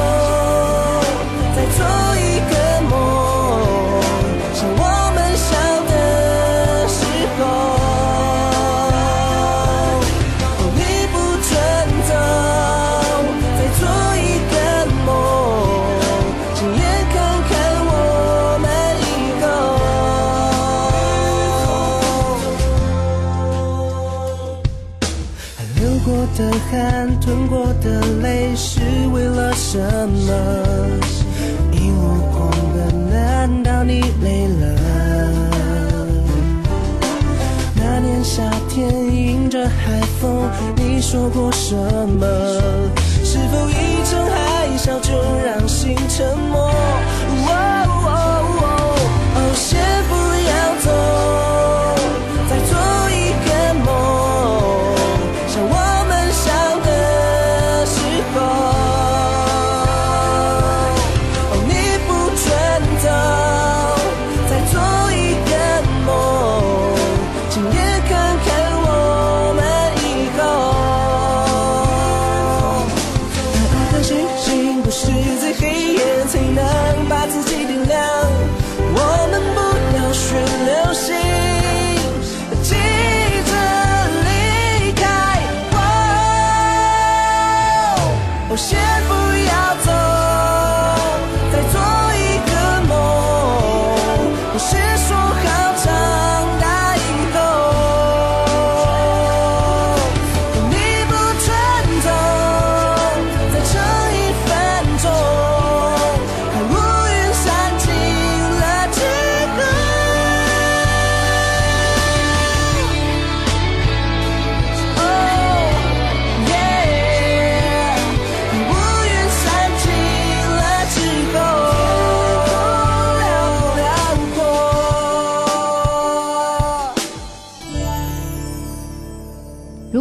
[27.35, 28.81] 流过的泪，是
[29.13, 29.79] 为了什
[30.09, 30.33] 么？
[31.73, 34.79] 一路狂奔，难道你累了？
[37.75, 42.25] 那年夏天，迎着海风，你说过什么？
[43.25, 45.13] 是否一场海啸就
[45.45, 46.25] 让心沉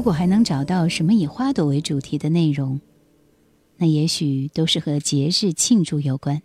[0.04, 2.82] 如果还能找到什么以花朵为主题的内容，
[3.78, 6.42] 那也许都是和节日庆祝有关。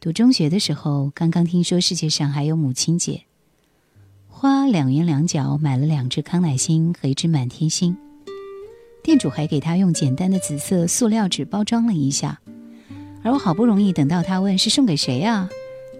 [0.00, 3.22] 读中学的时候，刚刚听说世界上还有母亲节，
[4.26, 7.96] 花两元两角买了两只康乃馨和一只满天星，
[9.04, 12.40] 店主还给他用简单的紫色塑料纸包装了一下。
[13.22, 15.48] 而我好不容易等到他问是送给谁啊，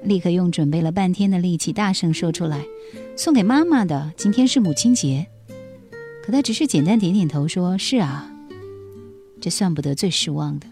[0.02, 2.64] 立刻用准备了半天的力气大声说出来
[3.16, 5.28] ：“送给妈妈的，今天是母亲节。”
[6.26, 8.32] 可他只是简单点点头，说是啊。
[9.40, 10.66] 这算不得最失望的。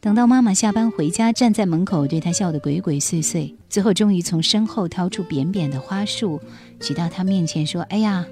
[0.00, 6.40] 等到妈妈下班回家，站在门口对他笑得鬼鬼祟祟，最后终于从身后掏出扁扁的花束，
[6.80, 8.26] 举到他面前说：“哎呀，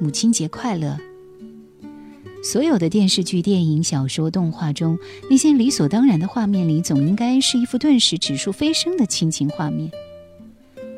[0.00, 0.98] 母亲节快乐！”
[2.42, 4.98] 所有的电视剧、电影、小说、动画中
[5.30, 9.88] 那些理所当然的画面里，总应该是一幅顿时指数飞升的亲情画面。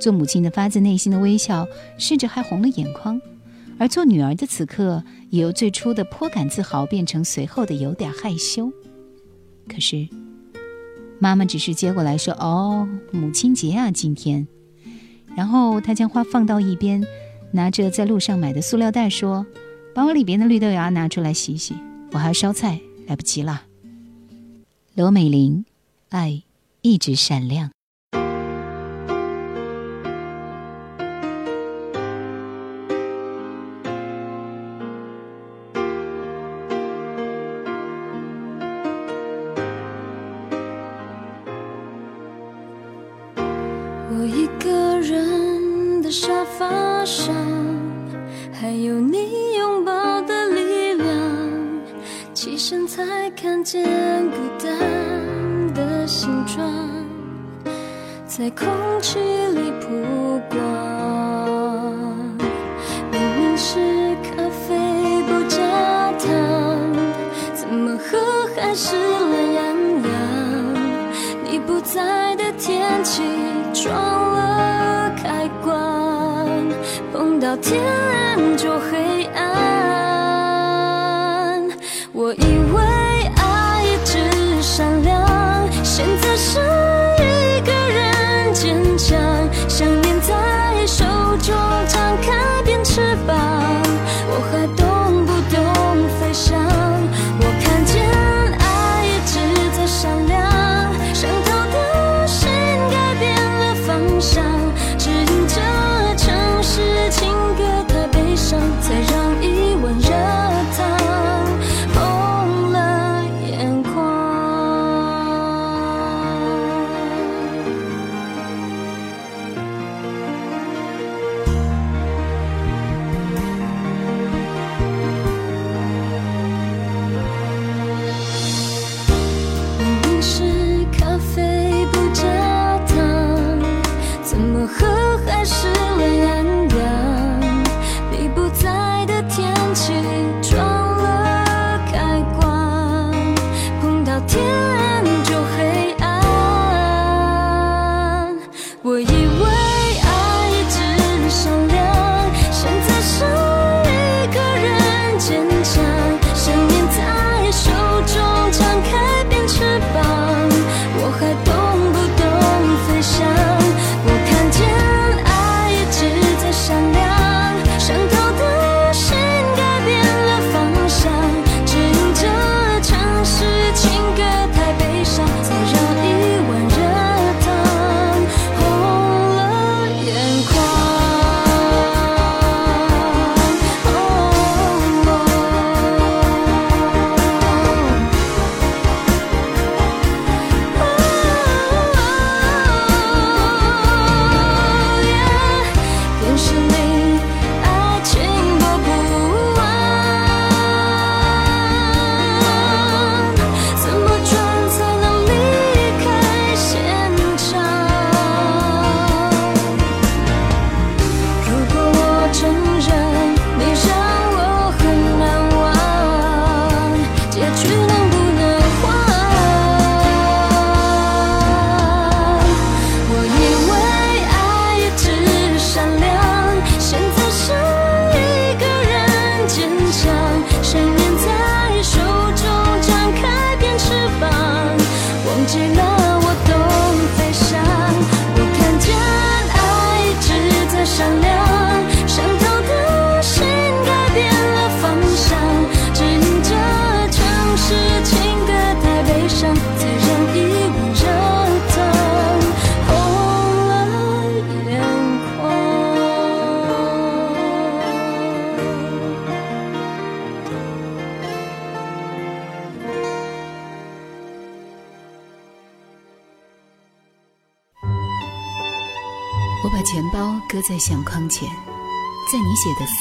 [0.01, 1.67] 做母亲的发自内心的微笑，
[1.99, 3.21] 甚至还红了眼眶；
[3.83, 8.71] 而做女儿的此刻，也由最初的颇感自豪变成随后的有点害羞。
[9.67, 10.09] 可是，
[11.19, 14.47] 妈妈只是接过来说：“哦，母亲节啊，今天。”
[15.35, 17.05] 然后她将花放到一边，
[17.51, 19.45] 拿着在路上买的塑料袋说。
[19.93, 21.75] 把我里边的绿豆芽拿出来洗洗，
[22.13, 23.65] 我还要烧菜，来不及了。
[24.95, 25.65] 罗美玲，
[26.11, 26.45] 爱
[26.83, 27.73] 一直闪亮。
[48.63, 51.09] 还有你拥抱的力量。
[52.33, 53.83] 起身才看见
[54.31, 56.65] 孤单的形状，
[58.25, 58.69] 在空
[59.01, 60.59] 气里曝光。
[63.11, 63.81] 明明是
[64.23, 64.79] 咖啡
[65.27, 66.31] 不加糖，
[67.55, 68.17] 怎么喝
[68.55, 69.65] 还是懒洋
[70.05, 70.13] 洋？
[71.51, 73.25] 你不在的天气
[73.75, 73.93] 撞
[77.53, 79.12] 到天亮就黑。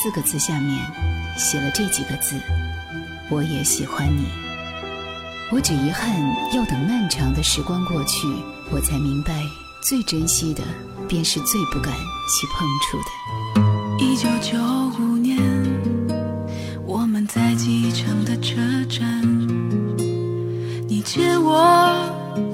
[0.02, 0.84] 四个字下面
[1.38, 2.36] 写了这几个字：
[3.30, 4.26] 我也喜欢你。
[5.52, 6.10] 我只遗憾
[6.56, 8.26] 要等漫长的时光过去，
[8.72, 9.44] 我才明白，
[9.80, 10.64] 最珍惜的
[11.08, 14.04] 便是最不敢去碰触的。
[14.04, 14.58] 一九九
[15.00, 15.38] 五年，
[16.84, 18.56] 我们在机场的车
[18.90, 19.22] 站，
[20.88, 21.54] 你借我，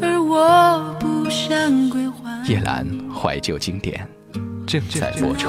[0.01, 2.45] 而我不想归还。
[2.45, 4.05] 叶兰怀旧经典
[4.65, 5.47] 正在播出。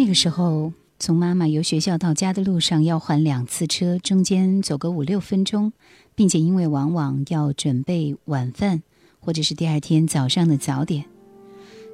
[0.00, 5.74] 那个时候，从妈妈由学校到家的路上要还两次车，中间走个五六分钟，
[6.14, 8.82] 并且因为往往要准备晚饭
[9.20, 11.04] 或者是第二天早上的早点，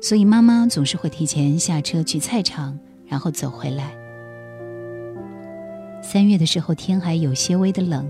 [0.01, 2.79] 所以妈妈总是会提前下车去菜场，
[3.09, 3.93] 然后走回来。
[6.01, 8.09] 三月的时候，天还有些微的冷，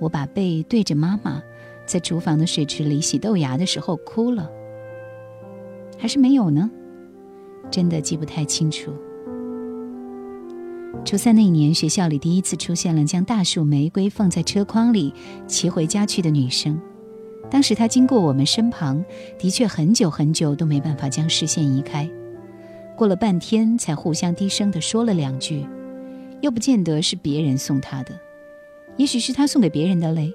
[0.00, 1.42] 我把背对着妈妈，
[1.86, 4.50] 在厨房的水池里洗豆芽的时候哭了，
[5.96, 6.70] 还是没有呢？
[7.70, 8.92] 真的记不太清楚。
[11.04, 15.12] 初三那一年，学校里第一次出现了将大束玫瑰放在车筐里
[15.46, 16.80] 骑回家去的女生。
[17.50, 19.02] 当时她经过我们身旁，
[19.38, 22.08] 的确很久很久都没办法将视线移开。
[22.96, 25.66] 过了半天，才互相低声地说了两句，
[26.42, 28.18] 又不见得是别人送她的，
[28.96, 30.32] 也许是她送给别人的嘞，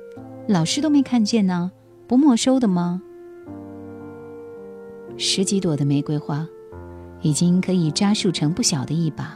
[0.47, 1.71] 老师都没看见呢，
[2.07, 3.01] 不没收的吗？
[5.17, 6.47] 十几朵的玫瑰花，
[7.23, 9.35] 已经可以扎束成不小的一把。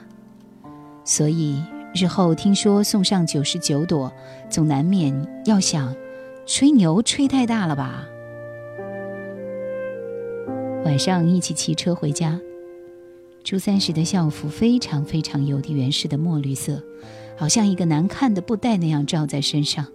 [1.03, 1.63] 所以
[1.95, 4.13] 日后听说送上九十九朵，
[4.49, 5.95] 总难免要想，
[6.45, 8.05] 吹牛吹太大了吧？
[10.85, 12.39] 晚上一起骑车回家，
[13.43, 16.83] 初三时的校服非常非常邮递员式的墨绿色，
[17.37, 19.85] 好像一个难看的布袋那样罩在身上。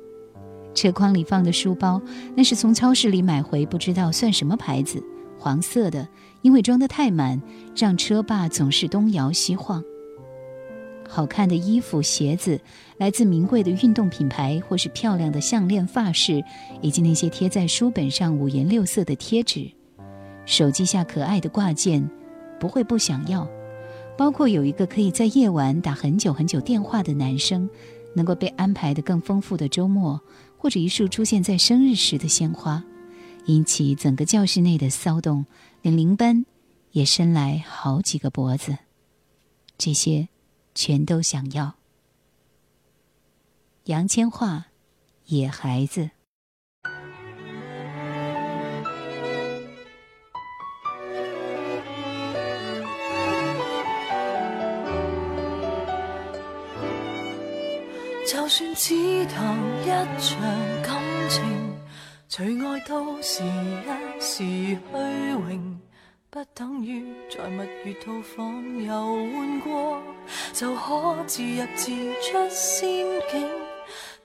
[0.75, 2.01] 车筐里放的书包，
[2.35, 5.03] 那是从超市里买回，不知道算什么牌子，
[5.39, 6.09] 黄色的，
[6.41, 7.41] 因为装得太满，
[7.77, 9.83] 让车把总是东摇西晃。
[11.09, 12.59] 好看的衣服、鞋子，
[12.97, 16.43] 来自名贵的运动品牌，或是漂亮的项链、发饰，
[16.81, 19.71] 以及那些贴在书本上五颜六色的贴纸。
[20.47, 22.09] 手机下可爱的挂件，
[22.59, 23.47] 不会不想要。
[24.17, 27.69] 包括有一个可以在夜晚打很久很久电话的男生，
[28.15, 30.21] 能够被安排的更丰富的周末，
[30.57, 32.83] 或者一束出现在生日时的鲜花，
[33.47, 35.45] 引起整个教室内的骚动，
[35.83, 36.45] 连邻班
[36.93, 38.79] 也伸来好几个脖子。
[39.77, 40.29] 这些。
[40.75, 41.75] 全都想要。
[43.85, 44.61] 杨千嬅，
[45.27, 46.01] 《野孩子》。
[58.27, 59.87] 就算只谈一
[60.19, 60.41] 場
[60.83, 61.43] 感情，
[62.31, 64.43] 除愛都是一時
[64.91, 65.77] 虛榮。
[66.35, 68.95] 不等於在蜜月套房遊
[69.35, 70.03] 玩過，
[70.55, 71.91] 就可自入自
[72.23, 73.47] 出仙境。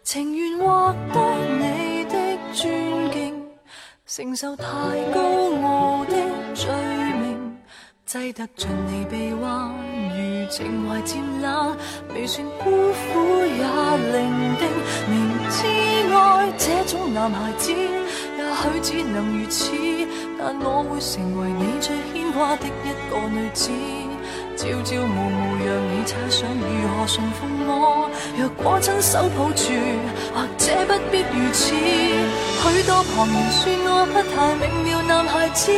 [0.03, 3.45] 情願獲得你的尊敬，
[4.05, 4.64] 承受太
[5.14, 5.20] 高
[5.62, 6.14] 傲的
[6.55, 6.74] 罪
[7.20, 7.58] 名，
[8.08, 9.70] 擠得進你臂弯，
[10.08, 11.76] 如情懷漸冷，
[12.16, 13.64] 未算孤苦也
[14.14, 14.64] 伶仃。
[15.10, 17.74] 明知愛這種男孩子，
[18.47, 19.71] 也许只能如此。
[20.39, 23.69] 但我会成为你最牵挂的一个女子，
[24.55, 27.37] 朝朝暮暮让你猜想如何馴服
[27.67, 28.09] 我。
[28.37, 29.73] 若果亲手抱住，
[30.33, 31.75] 或者不必如此。
[31.75, 35.71] 许多旁人说我不太明了，男孩子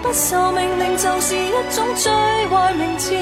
[0.00, 2.10] 不受命令就是一种最
[2.48, 3.12] 坏名字，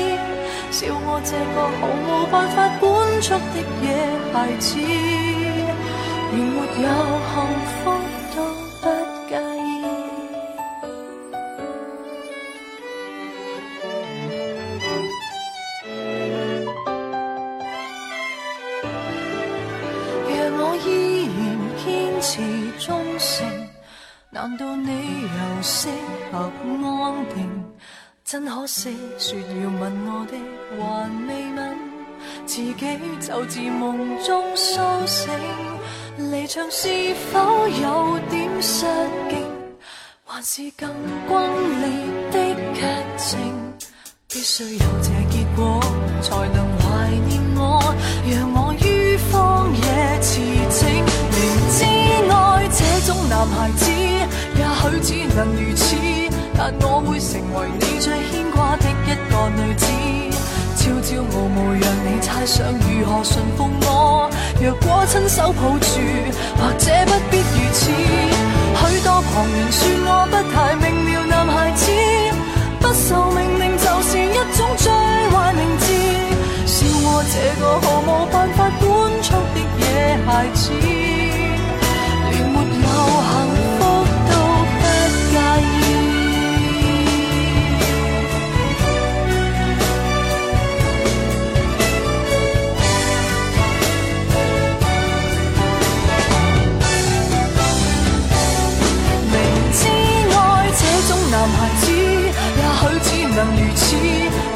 [0.71, 2.87] 笑我这个毫无办法管
[3.23, 3.85] 束的野
[4.33, 6.87] 孩子，連沒有
[7.33, 7.35] 幸
[28.41, 30.33] 真可惜，说要吻我的
[30.79, 31.77] 还未吻，
[32.47, 32.75] 自己
[33.21, 35.29] 就自梦中苏醒。
[36.17, 36.89] 离场是
[37.31, 38.87] 否有点失
[39.29, 39.45] 敬？
[40.25, 40.89] 还是更
[41.29, 41.39] 轰
[41.83, 41.85] 烈
[42.33, 42.81] 的剧
[43.19, 43.39] 情？
[44.27, 45.79] 必须有这结果，
[46.23, 50.87] 才能怀念我，让我于荒野驰骋。
[51.37, 51.39] 明
[51.77, 51.85] 知
[52.33, 53.85] 爱这种男孩子。
[54.57, 55.97] 也许只能如此，
[56.63, 59.87] 但我会成为你最牵挂的一个女子
[60.77, 64.31] 朝朝暮暮让你猜想如何驯服我。
[64.61, 66.01] 若果亲手抱住
[66.61, 67.91] 或者不必如此
[68.77, 71.91] 许多旁人说我不太明了男孩子
[72.79, 74.93] 不受命令就是一种最
[75.31, 75.87] 坏名字
[76.67, 81.10] 笑我这个毫无办法管束的野孩子。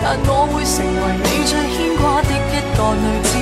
[0.06, 3.32] 但我会成為你最牽掛的一個女子，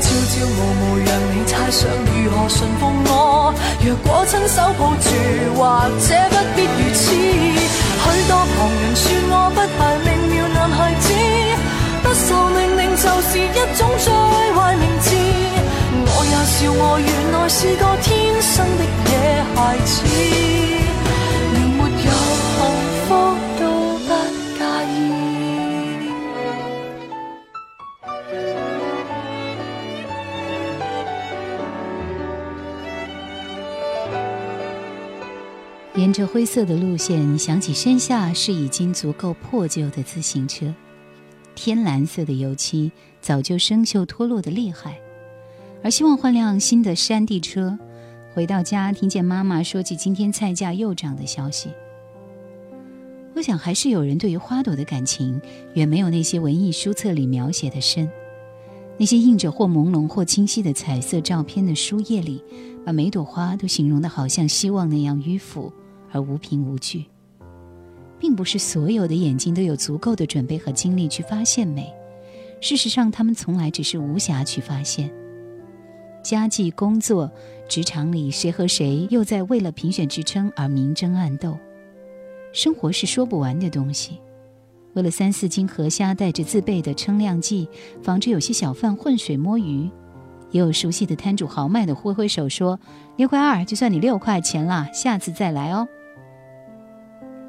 [0.00, 3.52] 朝朝暮暮讓你猜想如何馴服我。
[3.84, 5.12] 若果親手抱住，
[5.60, 5.60] 或
[6.00, 7.04] 者不必如此。
[7.12, 11.12] 許多旁人說我不係明妙男孩子，
[12.02, 14.08] 不受命令就是一種最
[14.56, 15.12] 壞名字。
[16.06, 20.53] 我也笑我原來是個天生的野孩子。
[36.04, 40.74] 沿着灰色的路线，想起身下是已经足够破旧的自行车，
[41.54, 42.92] 天蓝色的油漆
[43.22, 45.00] 早就生锈脱落的厉害，
[45.82, 47.78] 而希望换辆新的山地车。
[48.34, 51.70] 回到家，听见妈妈说起今天菜价又涨的消息，
[53.34, 55.40] 我想还是有人对于花朵的感情
[55.72, 58.06] 远没有那些文艺书册里描写的深。
[58.98, 62.44] 那些印着或朦胧或清晰的彩色照片的书页里，
[62.84, 65.72] 把每朵花都形容的好像希望那样迂腐。
[66.14, 67.04] 而无凭无据，
[68.18, 71.92] 并不是所有的眼睛都有足够的准备和精力去发现美。
[72.60, 75.10] 事实上，他们从来只是无暇去发现。
[76.22, 77.30] 家计、工作、
[77.68, 81.58] 职场里，谁和谁又在为了评选职称而明争暗斗？
[82.52, 84.20] 生活是说不完的东西。
[84.94, 87.68] 为了三四斤河虾，带着自备的称量计，
[88.00, 89.90] 防止有些小贩浑水摸鱼。
[90.52, 92.78] 也有熟悉的摊主豪迈的挥挥手说
[93.18, 95.88] ：“六块二，就算你六块钱了，下次再来哦。”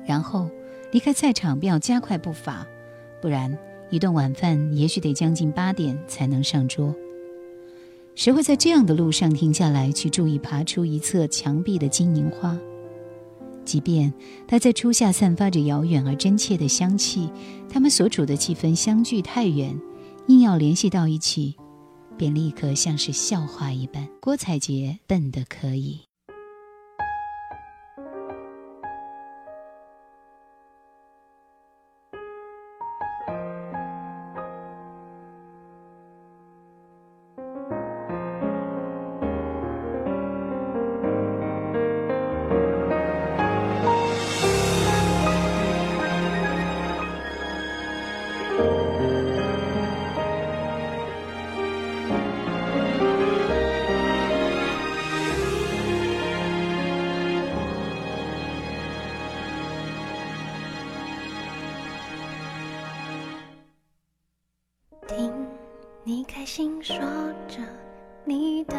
[0.05, 0.49] 然后
[0.91, 2.65] 离开菜场，便要加快步伐，
[3.21, 3.57] 不然
[3.89, 6.95] 一顿晚饭也许得将近八点才能上桌。
[8.13, 12.57] 谁会在这样的路上停下来去注意爬出一侧墙壁的金银花？
[13.65, 14.13] 即便
[14.47, 17.29] 它在初夏散发着遥远而真切的香气，
[17.67, 19.77] 他们所处的气氛相距太远，
[20.27, 21.55] 硬要联系到一起，
[22.15, 24.07] 便立刻像是笑话一般。
[24.21, 26.01] 郭采洁笨得可以。
[66.55, 66.95] 轻说
[67.49, 67.57] 着
[68.23, 68.77] 你的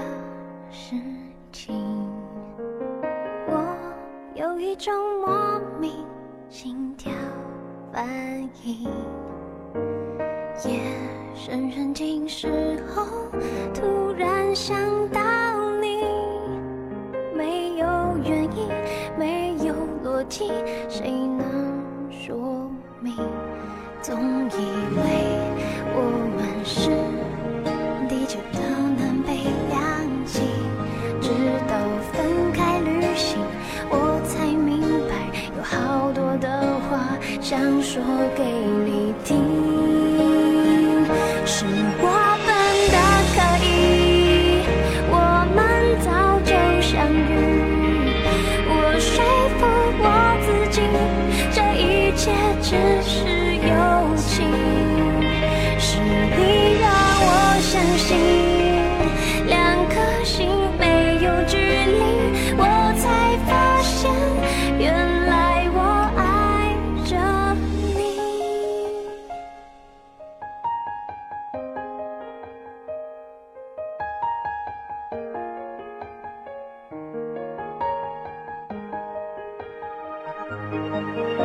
[80.73, 81.36] 夜。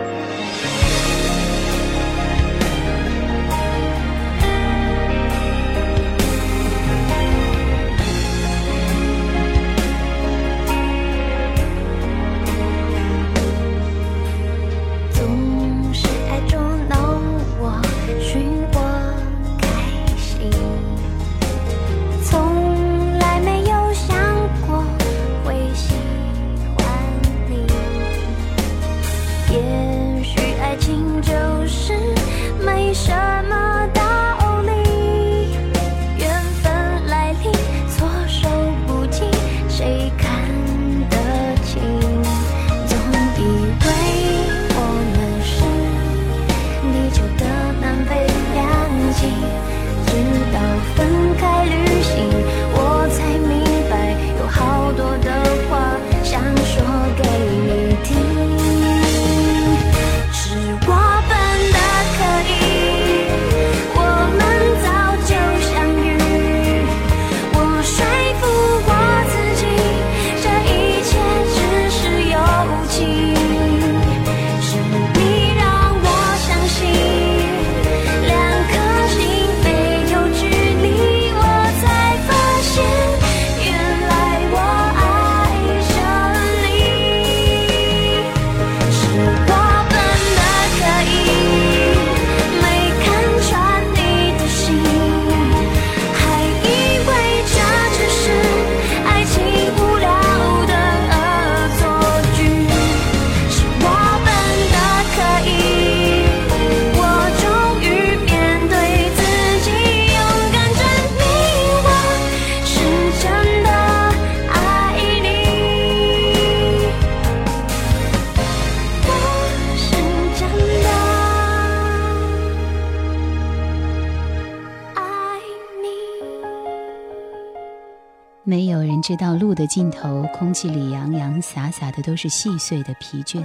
[129.02, 133.41] 知道路的尽头，空气里洋洋洒洒的都是细碎的疲倦，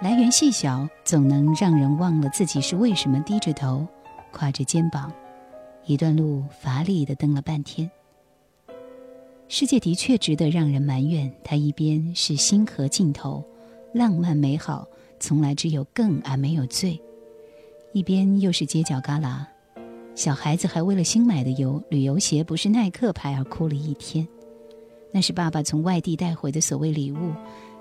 [0.00, 3.86] 来源细小，总能让人忘了自己是为什么低着头，
[4.32, 5.12] 挎着肩膀，
[5.84, 7.90] 一段路乏力的蹬了半天。
[9.48, 13.44] 世界的确值得让人埋怨，它一边是星河尽头，
[13.92, 14.86] 浪漫美好，
[15.18, 16.98] 从来只有更而没有最；
[17.92, 19.44] 一边又是街角旮旯。
[20.14, 24.26] 小孩子还为了新买的游旅游鞋不是耐克牌而哭了一天，
[25.12, 27.32] 那是爸爸从外地带回的所谓礼物，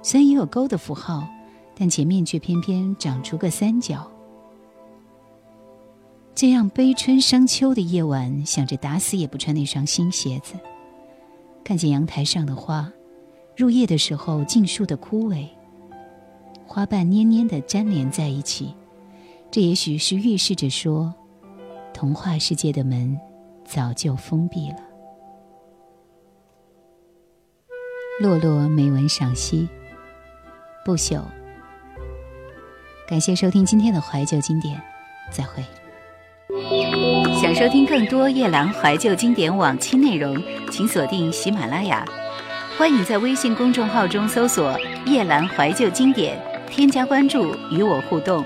[0.01, 1.27] 虽然也有勾的符号，
[1.75, 4.09] 但前面却偏偏长出个三角。
[6.33, 10.53] 这样悲春伤秋的夜晚，想着打死也不穿那双新鞋子。
[11.65, 12.89] 看见阳台上的花，
[13.57, 15.45] 入夜的时候尽数的枯萎，
[16.65, 18.73] 花瓣黏黏的粘连在一起，
[19.51, 21.13] 这也许是预示着说。
[21.99, 23.19] 童话世界的门
[23.65, 24.77] 早就封闭了。
[28.21, 29.67] 落落美文赏析，
[30.85, 31.21] 不朽。
[33.05, 34.81] 感谢收听今天的怀旧经典，
[35.29, 35.61] 再会。
[37.41, 40.41] 想收听更多夜兰怀旧经典往期内容，
[40.71, 42.05] 请锁定喜马拉雅。
[42.77, 46.41] 欢迎在微信公众号中搜索“夜兰怀旧经典”，
[46.71, 48.45] 添加关注与我互动。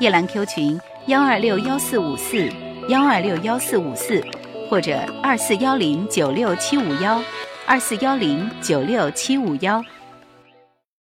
[0.00, 0.78] 夜兰 Q 群。
[1.08, 2.46] 幺二六幺四五四，
[2.90, 4.22] 幺二六幺四五四，
[4.68, 7.18] 或者二四幺零九六七五幺，
[7.66, 9.82] 二四幺零九六七五幺。